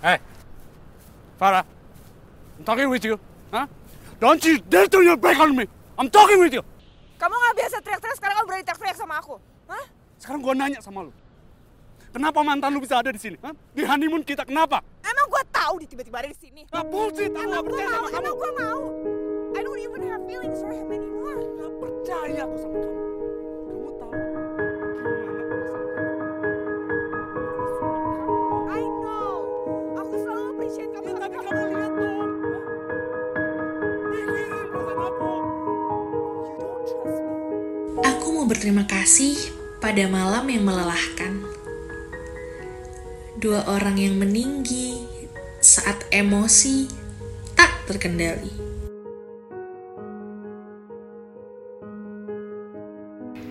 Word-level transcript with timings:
Hey, 0.00 0.16
Farah, 1.36 1.60
I'm 2.56 2.64
talking 2.64 2.88
with 2.88 3.04
you. 3.04 3.20
Huh? 3.52 3.68
Don't 4.16 4.40
you 4.40 4.56
dare 4.64 4.88
turn 4.88 5.04
your 5.04 5.20
back 5.20 5.36
on 5.36 5.52
me. 5.52 5.68
I'm 6.00 6.08
talking 6.08 6.40
with 6.40 6.56
you. 6.56 6.64
Kamu 7.20 7.36
nggak 7.36 7.54
biasa 7.60 7.76
teriak-teriak, 7.84 8.16
sekarang 8.16 8.34
kamu 8.40 8.46
berani 8.48 8.64
teriak-teriak 8.64 8.96
sama 8.96 9.20
aku. 9.20 9.36
Hah? 9.68 9.84
Sekarang 10.16 10.40
gua 10.40 10.56
nanya 10.56 10.80
sama 10.80 11.04
lu. 11.04 11.12
Kenapa 12.16 12.40
mantan 12.40 12.72
lu 12.72 12.80
bisa 12.80 12.96
ada 12.96 13.12
di 13.12 13.20
sini? 13.20 13.36
Hah? 13.44 13.52
Di 13.76 13.84
honeymoon 13.84 14.24
kita 14.24 14.48
kenapa? 14.48 14.80
Emang 15.04 15.26
gue 15.28 15.42
tahu 15.52 15.74
di 15.84 15.86
tiba-tiba 15.86 16.16
ada 16.24 16.32
di 16.32 16.38
sini. 16.40 16.64
Ah, 16.72 16.80
bullshit, 16.80 17.28
aku 17.30 17.44
gak 17.44 17.60
gue 17.60 17.68
percaya 17.68 17.86
mau, 17.86 17.92
sama 17.92 18.08
kamu. 18.08 18.18
emang 18.24 18.36
gue 18.40 18.50
mau. 18.56 18.80
I 19.52 19.60
don't 19.60 19.80
even 19.84 20.00
have 20.08 20.22
feelings 20.24 20.58
for 20.64 20.72
him 20.72 20.88
anymore. 20.88 21.38
Gak 21.60 21.72
percaya 21.76 22.40
aku 22.48 22.56
sama 22.56 22.69
mau 38.40 38.48
berterima 38.48 38.88
kasih 38.88 39.36
pada 39.84 40.08
malam 40.08 40.48
yang 40.48 40.64
melelahkan. 40.64 41.44
Dua 43.36 43.60
orang 43.68 44.00
yang 44.00 44.16
meninggi 44.16 44.96
saat 45.60 46.08
emosi 46.08 46.88
tak 47.52 47.68
terkendali. 47.84 48.48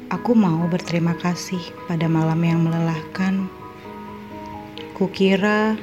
Aku 0.10 0.34
mau 0.34 0.66
berterima 0.66 1.14
kasih 1.22 1.62
pada 1.86 2.10
malam 2.10 2.42
yang 2.42 2.66
melelahkan. 2.66 3.46
Kukira 4.98 5.78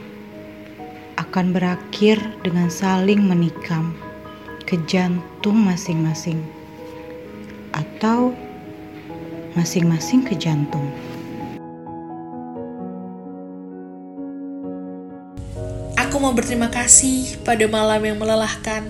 akan 1.15 1.55
berakhir 1.55 2.19
dengan 2.43 2.67
saling 2.67 3.23
menikam 3.23 3.95
ke 4.67 4.75
jantung 4.91 5.63
masing-masing, 5.63 6.43
atau 7.71 8.35
masing-masing 9.57 10.21
ke 10.23 10.37
jantung. 10.37 10.85
Aku 15.97 16.21
mau 16.21 16.37
berterima 16.37 16.69
kasih 16.69 17.41
pada 17.41 17.65
malam 17.65 18.05
yang 18.05 18.21
melelahkan. 18.21 18.85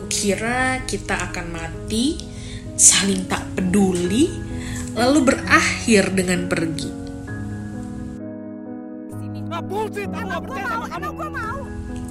Kukira 0.00 0.80
kita 0.88 1.16
akan 1.28 1.52
mati, 1.52 2.16
saling 2.74 3.28
tak 3.28 3.44
peduli, 3.52 4.32
lalu 4.96 5.32
berakhir 5.32 6.08
dengan 6.16 6.48
pergi. 6.48 6.90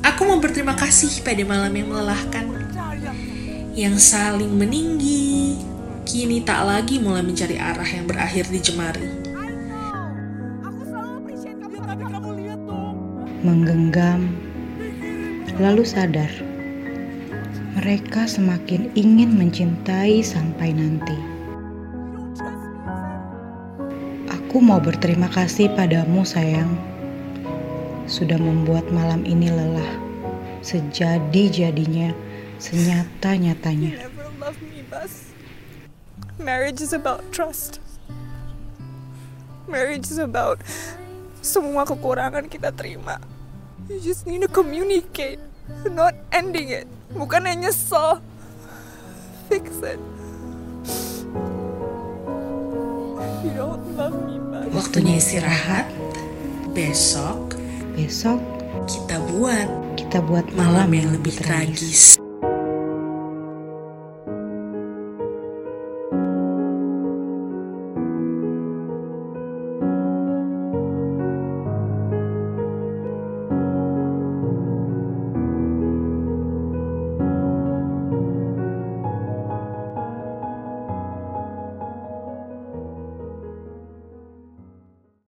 Aku 0.07 0.25
mau, 0.25 0.41
berterima 0.41 0.73
kasih 0.73 1.21
pada 1.21 1.43
malam 1.45 1.69
yang 1.69 1.93
melelahkan, 1.93 2.45
yang 3.77 3.95
saling 4.01 4.49
meninggi, 4.57 5.61
kini 6.07 6.39
tak 6.39 6.63
lagi 6.63 7.03
mulai 7.03 7.19
mencari 7.19 7.59
arah 7.59 7.83
yang 7.83 8.07
berakhir 8.07 8.47
di 8.47 8.63
jemari. 8.63 9.03
Menggenggam, 13.43 14.31
lalu 15.59 15.83
sadar 15.83 16.31
mereka 17.75 18.25
semakin 18.25 18.89
ingin 18.95 19.35
mencintai 19.35 20.23
sampai 20.23 20.71
nanti. 20.71 21.13
Aku 24.31 24.63
mau 24.63 24.79
berterima 24.79 25.27
kasih 25.29 25.69
padamu, 25.75 26.23
sayang, 26.23 26.71
sudah 28.07 28.39
membuat 28.39 28.87
malam 28.89 29.21
ini 29.27 29.51
lelah, 29.51 29.91
sejadi-jadinya, 30.65 32.15
senyata-nyatanya. 32.57 33.91
You 33.93 34.01
never 34.07 34.25
loved 34.41 34.63
me, 34.65 34.81
Bas. 34.89 35.27
Marriage 36.37 36.81
is 36.81 36.93
about 36.93 37.25
trust. 37.33 37.81
Marriage 39.65 40.07
is 40.13 40.21
about 40.21 40.61
semua 41.41 41.83
kekurangan 41.83 42.45
kita 42.45 42.69
terima. 42.77 43.17
You 43.89 43.97
just 43.97 44.29
need 44.29 44.45
to 44.45 44.51
communicate, 44.51 45.41
not 45.89 46.13
ending 46.29 46.69
it. 46.69 46.85
Bukan 47.17 47.49
hanya 47.49 47.73
nyesel. 47.73 48.21
Fix 49.49 49.81
it. 49.81 49.97
You 53.41 53.51
don't 53.57 53.83
love 53.97 54.13
me, 54.27 54.37
Bas. 54.37 54.69
Waktunya 54.75 55.17
istirahat. 55.17 55.89
Besok 56.77 57.57
Besok 57.97 58.37
kita 58.85 59.17
buat 59.33 59.65
kita 59.97 60.21
buat 60.21 60.45
malam 60.53 60.93
yang 60.93 61.09
lebih 61.17 61.33
tragis. 61.41 62.21